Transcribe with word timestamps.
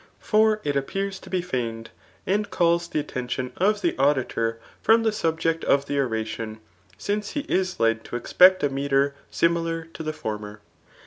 For 0.19 0.61
it 0.63 0.75
appears 0.75 1.19
to 1.19 1.29
be 1.29 1.43
feigned, 1.43 1.91
and 2.25 2.49
calls 2.49 2.87
the 2.87 2.99
atten 3.01 3.27
tion 3.27 3.51
of 3.57 3.81
the 3.83 3.95
auditor 3.99 4.57
from 4.81 5.03
the 5.03 5.11
subject 5.11 5.63
of 5.65 5.85
die 5.85 5.93
oradon; 5.97 6.57
since 6.97 7.33
*he 7.33 7.41
is 7.41 7.79
led 7.79 8.03
to 8.05 8.15
e&pect 8.17 8.63
a 8.63 8.69
metre 8.69 9.13
sknilar 9.31 9.93
to 9.93 10.01
the 10.01 10.11
former. 10.11 10.59